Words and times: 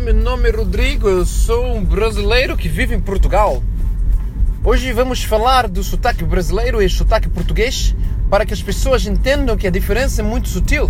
Meu 0.00 0.14
nome 0.14 0.48
é 0.48 0.52
Rodrigo, 0.52 1.08
eu 1.08 1.26
sou 1.26 1.76
um 1.76 1.84
brasileiro 1.84 2.56
que 2.56 2.68
vive 2.68 2.94
em 2.94 3.00
Portugal. 3.00 3.62
Hoje 4.62 4.92
vamos 4.92 5.24
falar 5.24 5.66
do 5.66 5.82
sotaque 5.82 6.22
brasileiro 6.24 6.80
e 6.80 6.88
sotaque 6.88 7.28
português 7.28 7.96
para 8.30 8.46
que 8.46 8.54
as 8.54 8.62
pessoas 8.62 9.04
entendam 9.06 9.56
que 9.56 9.66
a 9.66 9.70
diferença 9.70 10.22
é 10.22 10.24
muito 10.24 10.48
sutil, 10.48 10.88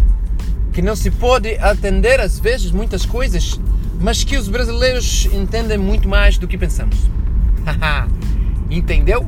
que 0.74 0.82
não 0.82 0.94
se 0.94 1.10
pode 1.10 1.56
atender 1.56 2.20
às 2.20 2.38
vezes 2.38 2.70
muitas 2.70 3.06
coisas, 3.06 3.58
mas 3.98 4.24
que 4.24 4.36
os 4.36 4.46
brasileiros 4.46 5.26
entendem 5.32 5.78
muito 5.78 6.06
mais 6.06 6.36
do 6.36 6.46
que 6.46 6.58
pensamos. 6.58 6.98
Entendeu? 8.70 9.26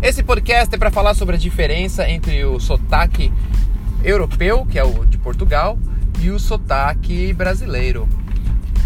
Esse 0.00 0.22
podcast 0.22 0.72
é 0.72 0.78
para 0.78 0.92
falar 0.92 1.14
sobre 1.14 1.34
a 1.34 1.38
diferença 1.38 2.08
entre 2.08 2.44
o 2.44 2.60
sotaque 2.60 3.32
europeu, 4.04 4.64
que 4.64 4.78
é 4.78 4.84
o 4.84 5.04
de 5.04 5.18
Portugal, 5.18 5.76
e 6.20 6.30
o 6.30 6.38
sotaque 6.38 7.32
brasileiro. 7.32 8.08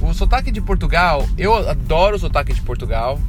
O 0.03 0.13
sotaque 0.13 0.51
de 0.51 0.61
Portugal, 0.61 1.27
eu 1.39 1.55
adoro 1.55 2.17
o 2.17 2.19
sotaque 2.19 2.53
de 2.53 2.61
Portugal, 2.61 3.21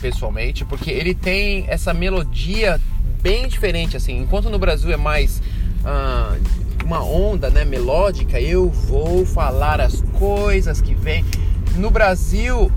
pessoalmente, 0.00 0.64
porque 0.64 0.90
ele 0.90 1.14
tem 1.14 1.64
essa 1.68 1.92
melodia 1.92 2.80
bem 3.20 3.48
diferente, 3.48 3.96
assim. 3.96 4.18
Enquanto 4.18 4.48
no 4.48 4.58
Brasil 4.58 4.92
é 4.92 4.96
mais 4.96 5.42
ah, 5.84 6.36
uma 6.84 7.02
onda, 7.02 7.50
né, 7.50 7.64
melódica, 7.64 8.40
eu 8.40 8.70
vou 8.70 9.26
falar 9.26 9.80
as 9.80 10.02
coisas 10.18 10.80
que 10.80 10.94
vem. 10.94 11.24
No 11.76 11.90
Brasil 11.90 12.70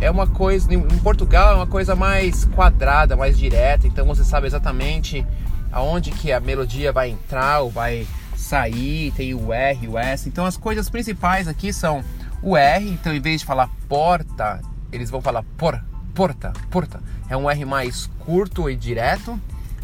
é 0.00 0.10
uma 0.10 0.26
coisa, 0.26 0.72
em 0.72 0.80
Portugal 0.98 1.52
é 1.52 1.56
uma 1.56 1.66
coisa 1.66 1.96
mais 1.96 2.44
quadrada, 2.44 3.16
mais 3.16 3.38
direta. 3.38 3.86
Então 3.86 4.04
você 4.04 4.22
sabe 4.22 4.46
exatamente 4.46 5.26
aonde 5.72 6.10
que 6.10 6.30
a 6.30 6.40
melodia 6.40 6.92
vai 6.92 7.10
entrar 7.10 7.60
ou 7.60 7.70
vai 7.70 8.06
sair, 8.36 9.12
tem 9.12 9.34
o 9.34 9.52
R, 9.52 9.88
o 9.88 9.98
S. 9.98 10.28
Então 10.28 10.44
as 10.44 10.56
coisas 10.56 10.90
principais 10.90 11.48
aqui 11.48 11.72
são 11.72 12.04
o 12.42 12.56
R, 12.56 12.88
então 12.88 13.14
em 13.14 13.20
vez 13.20 13.40
de 13.40 13.46
falar 13.46 13.68
porta, 13.88 14.60
eles 14.92 15.10
vão 15.10 15.20
falar 15.20 15.44
por, 15.56 15.82
porta, 16.14 16.52
porta. 16.70 17.00
É 17.28 17.36
um 17.36 17.50
R 17.50 17.64
mais 17.64 18.08
curto 18.20 18.70
e 18.70 18.76
direto. 18.76 19.40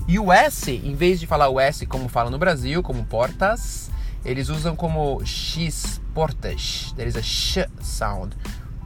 E 0.07 0.19
o 0.19 0.33
S, 0.33 0.71
em 0.71 0.95
vez 0.95 1.21
de 1.21 1.27
falar 1.27 1.49
o 1.49 1.61
S 1.61 1.87
como 1.87 2.09
fala 2.09 2.31
no 2.31 2.39
Brasil, 2.39 2.83
como 2.83 3.05
portas, 3.05 3.91
eles 4.25 4.49
usam 4.49 4.75
como 4.75 5.25
X 5.25 6.01
portas. 6.15 6.93
There 6.97 7.09
is 7.09 7.17
a 7.17 7.23
sh 7.23 7.67
sound. 7.81 8.37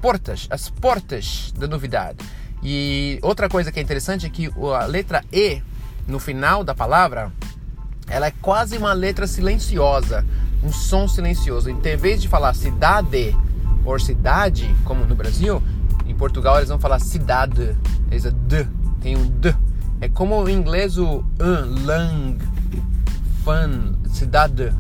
Portas, 0.01 0.47
as 0.51 0.69
portas 0.69 1.53
da 1.57 1.67
novidade. 1.67 2.19
E 2.63 3.19
outra 3.23 3.49
coisa 3.49 3.71
que 3.71 3.79
é 3.79 3.83
interessante 3.83 4.27
é 4.27 4.31
que 4.31 4.51
a 4.75 4.85
letra 4.87 5.25
E 5.33 5.63
no 6.07 6.19
final 6.19 6.65
da 6.65 6.75
palavra 6.75 7.33
ela 8.09 8.27
é 8.27 8.33
quase 8.41 8.77
uma 8.77 8.93
letra 8.93 9.27
silenciosa, 9.27 10.25
um 10.63 10.73
som 10.73 11.09
silencioso. 11.09 11.69
Então, 11.69 11.93
em 11.93 11.97
vez 11.97 12.23
de 12.23 12.29
falar 12.29 12.55
cidade 12.55 13.35
ou 13.87 13.99
cidade, 13.99 14.75
como 14.85 15.05
no 15.05 15.15
Brasil, 15.15 15.63
em 16.07 16.15
Portugal 16.15 16.57
eles 16.57 16.69
vão 16.69 16.79
falar 16.79 16.99
cidade. 16.99 17.75
Eles 18.11 18.27
é 18.27 18.31
d, 18.31 18.67
tem 19.01 19.17
um 19.17 19.27
d. 19.27 19.55
É 20.01 20.09
como 20.09 20.47
em 20.49 20.55
inglês 20.55 20.99
o 20.99 21.25
an, 21.41 21.85
lang, 21.85 22.39
fun, 23.45 23.95
cidade. 24.09 24.73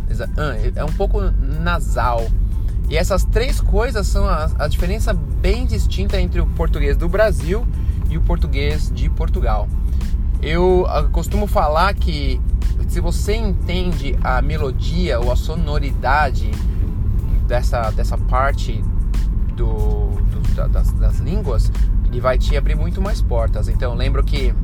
É 0.74 0.84
um 0.84 0.92
pouco 0.92 1.20
nasal. 1.40 2.27
E 2.88 2.96
essas 2.96 3.24
três 3.24 3.60
coisas 3.60 4.06
são 4.06 4.28
a, 4.28 4.50
a 4.58 4.68
diferença 4.68 5.12
bem 5.12 5.66
distinta 5.66 6.20
entre 6.20 6.40
o 6.40 6.46
português 6.46 6.96
do 6.96 7.08
Brasil 7.08 7.66
e 8.08 8.16
o 8.16 8.20
português 8.20 8.90
de 8.94 9.08
Portugal. 9.08 9.68
Eu 10.42 10.86
ah, 10.88 11.02
costumo 11.04 11.46
falar 11.46 11.94
que 11.94 12.40
se 12.88 13.00
você 13.00 13.34
entende 13.34 14.16
a 14.22 14.40
melodia 14.40 15.18
ou 15.18 15.32
a 15.32 15.36
sonoridade 15.36 16.50
dessa, 17.48 17.90
dessa 17.90 18.16
parte 18.16 18.82
do, 19.56 20.11
do 20.30 20.68
das, 20.68 20.92
das, 20.92 21.18
línguas, 21.18 21.72
ele 22.06 22.20
vai 22.20 22.39
te 22.39 22.56
abrir 22.56 22.74
muito 22.74 23.00
mais 23.00 23.20
portas. 23.20 23.68
Então, 23.68 23.94
lembro 23.94 24.22
que 24.22 24.55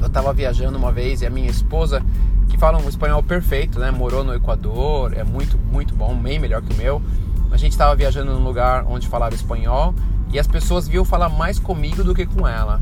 eu 0.00 0.06
estava 0.06 0.32
viajando 0.32 0.76
uma 0.78 0.92
vez 0.92 1.22
e 1.22 1.26
a 1.26 1.30
minha 1.30 1.50
esposa, 1.50 2.02
que 2.48 2.56
fala 2.56 2.78
um 2.78 2.88
espanhol 2.88 3.22
perfeito, 3.22 3.78
né, 3.78 3.90
morou 3.90 4.24
no 4.24 4.34
Equador, 4.34 5.12
é 5.16 5.24
muito, 5.24 5.58
muito 5.58 5.94
bom, 5.94 6.16
bem 6.16 6.38
melhor 6.38 6.62
que 6.62 6.72
o 6.72 6.76
meu. 6.76 7.02
A 7.50 7.56
gente 7.56 7.72
estava 7.72 7.94
viajando 7.94 8.32
num 8.32 8.44
lugar 8.44 8.84
onde 8.86 9.08
falava 9.08 9.34
espanhol 9.34 9.94
e 10.30 10.38
as 10.38 10.46
pessoas 10.46 10.86
viam 10.86 11.04
falar 11.04 11.28
mais 11.28 11.58
comigo 11.58 12.04
do 12.04 12.14
que 12.14 12.26
com 12.26 12.46
ela. 12.46 12.80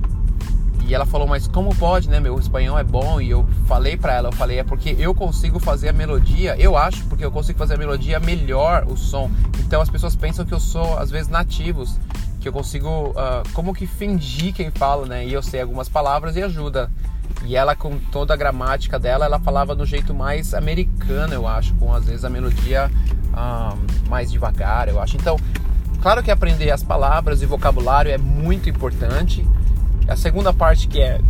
E 0.87 0.95
ela 0.95 1.05
falou, 1.05 1.27
mas 1.27 1.49
como 1.49 1.75
pode, 1.75 2.09
né? 2.09 2.21
Meu 2.21 2.39
espanhol 2.39 2.79
é 2.79 2.85
bom. 2.85 3.21
E 3.21 3.31
eu 3.31 3.45
falei 3.67 3.97
para 3.97 4.15
ela, 4.15 4.29
eu 4.29 4.33
falei, 4.33 4.61
é 4.61 4.65
porque 4.65 4.95
eu 4.99 5.13
consigo 5.13 5.59
fazer 5.59 5.89
a 5.89 5.93
melodia, 5.93 6.57
eu 6.59 6.77
acho, 6.77 7.05
porque 7.07 7.25
eu 7.25 7.31
consigo 7.31 7.59
fazer 7.59 7.75
a 7.75 7.77
melodia 7.79 8.21
melhor 8.21 8.85
o 8.89 8.97
som. 8.97 9.29
Então 9.59 9.81
as 9.81 9.91
pessoas 9.91 10.15
pensam 10.15 10.47
que 10.47 10.55
eu 10.55 10.61
sou, 10.61 10.97
às 10.97 11.11
vezes, 11.11 11.29
nativos, 11.29 11.99
que 12.41 12.49
eu 12.49 12.53
consigo, 12.53 12.89
uh, 13.11 13.43
como 13.53 13.75
que 13.75 13.85
fingir 13.85 14.55
quem 14.55 14.71
fala, 14.71 15.07
né? 15.07 15.27
E 15.27 15.33
eu 15.33 15.43
sei 15.43 15.61
algumas 15.61 15.89
palavras 15.89 16.37
e 16.37 16.43
ajuda. 16.43 16.89
E 17.45 17.57
ela, 17.57 17.75
com 17.75 17.99
toda 17.99 18.33
a 18.33 18.37
gramática 18.37 18.97
dela, 18.97 19.25
ela 19.25 19.41
falava 19.41 19.75
do 19.75 19.85
jeito 19.85 20.15
mais 20.15 20.55
americano, 20.55 21.35
eu 21.35 21.49
acho, 21.49 21.75
com 21.75 21.93
às 21.93 22.05
vezes 22.05 22.25
a 22.25 22.31
melodia 22.31 22.89
uh, 23.33 24.09
mais 24.09 24.31
devagar, 24.31 24.89
eu 24.89 25.01
acho. 25.01 25.17
Então, 25.17 25.37
claro 26.01 26.23
que 26.23 26.31
aprender 26.31 26.71
as 26.71 26.85
palavras 26.85 27.43
e 27.43 27.47
vocabulário 27.47 28.13
é 28.13 28.19
muito 28.19 28.71
importante 28.71 29.45
a 30.09 30.17
segunda 30.17 30.53
parte 30.53 30.89
que 30.89 31.01
é 31.01 31.21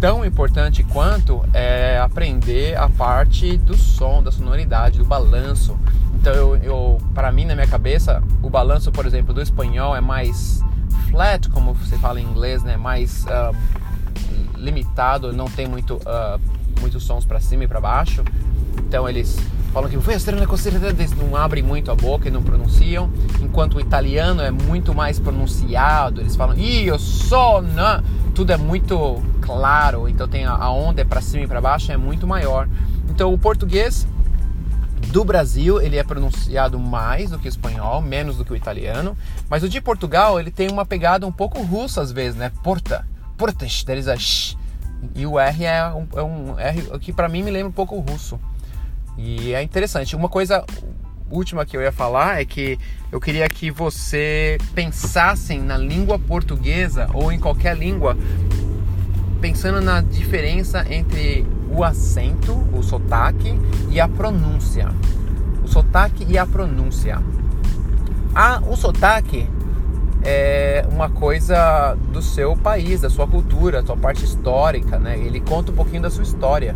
tão 0.00 0.24
importante 0.24 0.82
quanto 0.82 1.42
é 1.52 1.98
aprender 1.98 2.76
a 2.76 2.88
parte 2.88 3.56
do 3.56 3.76
som, 3.76 4.22
da 4.22 4.30
sonoridade, 4.30 4.98
do 4.98 5.04
balanço. 5.04 5.76
Então, 6.14 6.32
eu, 6.32 6.56
eu 6.56 6.98
para 7.14 7.30
mim, 7.32 7.44
na 7.44 7.54
minha 7.54 7.66
cabeça, 7.66 8.22
o 8.42 8.50
balanço, 8.50 8.90
por 8.92 9.06
exemplo, 9.06 9.32
do 9.32 9.40
espanhol 9.40 9.96
é 9.96 10.00
mais 10.00 10.62
flat, 11.10 11.48
como 11.48 11.72
você 11.74 11.96
fala 11.98 12.20
em 12.20 12.24
inglês, 12.24 12.62
né? 12.62 12.76
Mais 12.76 13.24
uh, 13.24 13.56
limitado, 14.56 15.32
não 15.32 15.46
tem 15.46 15.66
muito, 15.66 15.96
uh, 15.96 16.40
muitos 16.80 17.04
sons 17.04 17.24
para 17.24 17.40
cima 17.40 17.64
e 17.64 17.68
para 17.68 17.80
baixo. 17.80 18.22
Então, 18.86 19.08
eles 19.08 19.38
falam 19.76 19.90
que 19.90 19.96
eles 20.96 21.12
não 21.12 21.36
abrem 21.36 21.62
muito 21.62 21.90
a 21.90 21.94
boca 21.94 22.28
e 22.28 22.30
não 22.30 22.42
pronunciam, 22.42 23.10
enquanto 23.42 23.74
o 23.74 23.80
italiano 23.80 24.40
é 24.40 24.50
muito 24.50 24.94
mais 24.94 25.20
pronunciado, 25.20 26.22
eles 26.22 26.34
falam 26.34 26.56
io 26.56 26.98
sono, 26.98 28.02
tudo 28.34 28.54
é 28.54 28.56
muito 28.56 29.22
claro, 29.42 30.08
então 30.08 30.26
tem 30.26 30.46
a 30.46 30.70
onda 30.70 31.02
é 31.02 31.04
para 31.04 31.20
cima 31.20 31.44
e 31.44 31.46
para 31.46 31.60
baixo 31.60 31.92
é 31.92 31.96
muito 31.98 32.26
maior. 32.26 32.66
Então 33.10 33.34
o 33.34 33.36
português 33.36 34.08
do 35.08 35.22
Brasil 35.22 35.78
ele 35.82 35.98
é 35.98 36.02
pronunciado 36.02 36.78
mais 36.78 37.28
do 37.28 37.38
que 37.38 37.46
o 37.46 37.50
espanhol, 37.50 38.00
menos 38.00 38.38
do 38.38 38.46
que 38.46 38.54
o 38.54 38.56
italiano, 38.56 39.14
mas 39.46 39.62
o 39.62 39.68
de 39.68 39.78
Portugal 39.78 40.40
ele 40.40 40.50
tem 40.50 40.70
uma 40.70 40.86
pegada 40.86 41.26
um 41.26 41.32
pouco 41.32 41.60
russa 41.60 42.00
às 42.00 42.10
vezes, 42.10 42.34
né? 42.34 42.50
Porta, 42.64 43.06
portas, 43.36 43.84
there 43.84 44.00
is 44.00 44.08
a 44.08 44.16
sh, 44.16 44.56
e 45.14 45.26
o 45.26 45.38
R 45.38 45.64
é 45.66 45.84
um, 45.88 46.06
é 46.16 46.22
um 46.22 46.58
R 46.58 46.98
que 46.98 47.12
para 47.12 47.28
mim 47.28 47.42
me 47.42 47.50
lembra 47.50 47.68
um 47.68 47.72
pouco 47.72 47.94
o 47.94 48.00
russo. 48.00 48.40
E 49.18 49.54
é 49.54 49.62
interessante. 49.62 50.14
Uma 50.14 50.28
coisa 50.28 50.64
última 51.30 51.64
que 51.64 51.76
eu 51.76 51.82
ia 51.82 51.92
falar 51.92 52.40
é 52.40 52.44
que 52.44 52.78
eu 53.10 53.20
queria 53.20 53.48
que 53.48 53.70
você 53.70 54.58
pensassem 54.74 55.60
na 55.60 55.76
língua 55.76 56.18
portuguesa 56.18 57.08
ou 57.12 57.32
em 57.32 57.38
qualquer 57.38 57.76
língua, 57.76 58.16
pensando 59.40 59.80
na 59.80 60.00
diferença 60.00 60.84
entre 60.90 61.46
o 61.70 61.82
acento, 61.82 62.52
o 62.72 62.82
sotaque 62.82 63.58
e 63.90 64.00
a 64.00 64.08
pronúncia. 64.08 64.88
O 65.64 65.68
sotaque 65.68 66.24
e 66.28 66.38
a 66.38 66.46
pronúncia. 66.46 67.20
Ah, 68.34 68.62
o 68.66 68.76
sotaque 68.76 69.48
é 70.22 70.84
uma 70.90 71.08
coisa 71.08 71.96
do 72.12 72.20
seu 72.20 72.56
país, 72.56 73.00
da 73.00 73.10
sua 73.10 73.26
cultura, 73.26 73.80
da 73.80 73.86
sua 73.86 73.96
parte 73.96 74.24
histórica, 74.24 74.98
né? 74.98 75.18
Ele 75.18 75.40
conta 75.40 75.72
um 75.72 75.74
pouquinho 75.74 76.02
da 76.02 76.10
sua 76.10 76.22
história. 76.22 76.74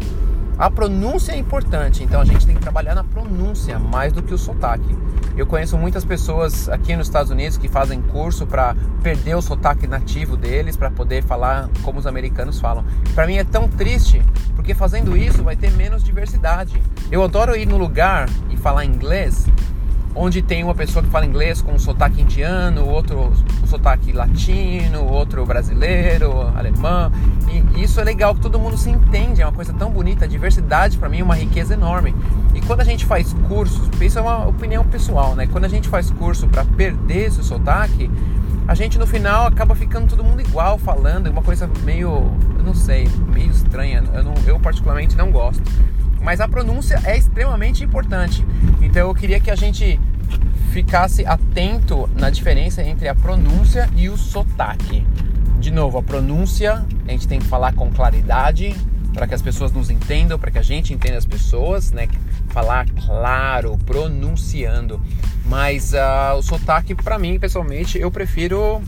A 0.61 0.71
pronúncia 0.71 1.33
é 1.33 1.39
importante, 1.39 2.05
então 2.05 2.21
a 2.21 2.25
gente 2.27 2.47
tem 2.47 2.55
que 2.55 2.61
trabalhar 2.61 2.95
na 2.95 3.03
pronúncia 3.03 3.79
mais 3.79 4.13
do 4.13 4.23
que 4.23 4.35
o 4.35 4.37
sotaque. 4.37 4.95
Eu 5.35 5.47
conheço 5.47 5.79
muitas 5.79 6.05
pessoas 6.05 6.69
aqui 6.69 6.95
nos 6.95 7.07
Estados 7.07 7.31
Unidos 7.31 7.57
que 7.57 7.67
fazem 7.67 8.03
curso 8.03 8.47
para 8.47 8.77
perder 9.03 9.35
o 9.37 9.41
sotaque 9.41 9.87
nativo 9.87 10.37
deles, 10.37 10.77
para 10.77 10.91
poder 10.91 11.23
falar 11.23 11.71
como 11.83 11.99
os 11.99 12.07
americanos 12.07 12.61
falam. 12.61 12.85
Para 13.15 13.27
mim 13.27 13.39
é 13.39 13.45
tão 13.45 13.69
triste, 13.69 14.23
porque 14.55 14.75
fazendo 14.75 15.17
isso 15.17 15.43
vai 15.43 15.57
ter 15.57 15.71
menos 15.71 16.05
diversidade. 16.05 16.79
Eu 17.11 17.25
adoro 17.25 17.57
ir 17.57 17.67
no 17.67 17.79
lugar 17.79 18.29
e 18.51 18.57
falar 18.59 18.85
inglês 18.85 19.47
onde 20.15 20.43
tem 20.43 20.65
uma 20.65 20.75
pessoa 20.75 21.03
que 21.03 21.09
fala 21.09 21.25
inglês 21.25 21.63
com 21.63 21.73
um 21.73 21.79
sotaque 21.79 22.21
indiano, 22.21 22.87
outro 22.87 23.33
um 23.63 23.67
sotaque 23.67 24.13
latino, 24.13 25.05
outro 25.05 25.45
brasileiro, 25.47 26.33
alemão. 26.57 27.13
E 27.49 27.83
isso 27.83 28.01
é 28.01 28.05
legal 28.05 28.35
que 28.35 28.41
todo 28.41 28.59
mundo 28.59 28.77
se 28.77 28.91
entende, 28.91 29.43
é 29.43 29.47
uma 29.47 29.53
coisa 29.53 29.73
tão 29.73 29.91
bonita. 29.91 30.25
A 30.25 30.29
diversidade 30.29 30.99
para 30.99 31.09
mim 31.09 31.21
é 31.21 31.25
uma 31.25 31.37
riqueza 31.37 31.75
enorme. 31.75 32.15
E 32.55 32.61
quando 32.61 32.81
a 32.81 32.85
gente 32.85 33.07
faz 33.07 33.33
cursos, 33.49 33.89
isso 34.01 34.19
é 34.19 34.23
uma 34.23 34.47
opinião 34.47 34.85
pessoal, 34.85 35.35
né? 35.35 35.47
Quando 35.47 35.65
a 35.65 35.69
gente 35.69 35.89
faz 35.89 36.11
curso 36.11 36.49
para 36.49 36.65
perder 36.65 37.29
esse 37.29 37.43
sotaque, 37.43 38.11
a 38.67 38.75
gente 38.75 38.99
no 38.99 39.07
final 39.07 39.47
acaba 39.47 39.75
ficando 39.75 40.09
todo 40.09 40.23
mundo 40.23 40.41
igual 40.41 40.79
falando, 40.79 41.29
uma 41.29 41.43
coisa 41.43 41.69
meio, 41.85 42.31
eu 42.57 42.65
não 42.65 42.75
sei, 42.75 43.09
meio 43.33 43.51
estranha. 43.51 44.03
Eu, 44.13 44.23
não, 44.23 44.35
eu 44.47 44.59
particularmente 44.59 45.17
não 45.17 45.31
gosto 45.31 45.63
mas 46.21 46.41
a 46.41 46.49
pronúncia 46.49 47.01
é 47.05 47.17
extremamente 47.17 47.85
importante. 47.85 48.45
Então 48.81 49.09
eu 49.09 49.15
queria 49.15 49.41
que 49.41 49.51
a 49.51 49.57
gente 49.57 49.99
ficasse 50.73 51.27
atento 51.27 52.09
na 52.15 52.31
diferença 52.31 52.83
entre 52.83 53.09
a 53.09 53.15
pronúncia 53.15 53.89
e 53.97 54.09
o 54.09 54.17
sotaque. 54.17 55.07
De 55.59 55.71
novo, 55.71 55.99
a 55.99 56.03
pronúncia 56.03 56.85
a 57.07 57.11
gente 57.11 57.27
tem 57.27 57.39
que 57.39 57.47
falar 57.47 57.75
com 57.75 57.91
claridade 57.91 58.75
para 59.13 59.27
que 59.27 59.35
as 59.35 59.43
pessoas 59.43 59.73
nos 59.73 59.91
entendam, 59.91 60.39
para 60.39 60.51
que 60.51 60.59
a 60.59 60.63
gente 60.63 60.95
entenda 60.95 61.19
as 61.19 61.27
pessoas, 61.27 61.91
né? 61.91 62.09
Falar 62.49 62.87
claro, 63.07 63.77
pronunciando. 63.85 65.01
Mas 65.45 65.93
uh, 65.93 66.37
o 66.39 66.43
sotaque, 66.43 66.95
para 66.95 67.19
mim, 67.19 67.39
pessoalmente, 67.39 67.99
eu 67.99 68.11
prefiro 68.11 68.81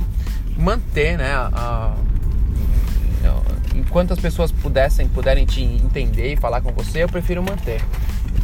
manter, 0.56 1.18
né? 1.18 1.32
A, 1.34 1.94
enquanto 3.74 4.12
as 4.12 4.20
pessoas 4.20 4.50
pudessem, 4.50 5.08
puderem 5.08 5.44
te 5.44 5.62
entender 5.62 6.32
e 6.32 6.36
falar 6.36 6.60
com 6.60 6.72
você, 6.72 7.02
eu 7.02 7.08
prefiro 7.08 7.42
manter. 7.42 7.82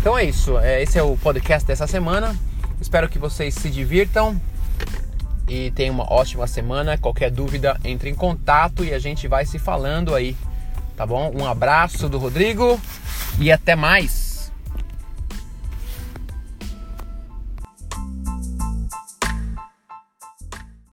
Então 0.01 0.17
é 0.17 0.25
isso. 0.25 0.59
É, 0.59 0.83
esse 0.83 0.99
é 0.99 1.03
o 1.03 1.17
podcast 1.17 1.67
dessa 1.67 1.87
semana. 1.87 2.35
Espero 2.81 3.09
que 3.09 3.19
vocês 3.19 3.55
se 3.55 3.69
divirtam 3.69 4.41
e 5.49 5.71
tenham 5.73 5.95
uma 5.95 6.13
ótima 6.13 6.47
semana. 6.47 6.97
Qualquer 6.97 7.31
dúvida, 7.31 7.79
entre 7.85 8.11
em 8.11 8.15
contato 8.15 8.85
e 8.85 8.93
a 8.93 8.99
gente 8.99 9.27
vai 9.27 9.45
se 9.45 9.59
falando 9.59 10.15
aí, 10.15 10.37
tá 10.97 11.07
bom? 11.07 11.33
Um 11.35 11.47
abraço 11.47 12.09
do 12.09 12.19
Rodrigo 12.19 12.81
e 13.39 13.51
até 13.51 13.75
mais! 13.75 14.28